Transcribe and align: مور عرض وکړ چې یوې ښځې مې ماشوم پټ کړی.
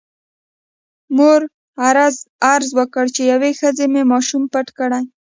مور 1.15 1.41
عرض 2.51 2.69
وکړ 2.79 3.05
چې 3.15 3.21
یوې 3.33 3.51
ښځې 3.59 3.85
مې 3.93 4.03
ماشوم 4.11 4.43
پټ 4.53 4.67
کړی. 4.79 5.03